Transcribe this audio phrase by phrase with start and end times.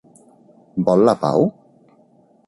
[0.87, 1.45] Vol la pau?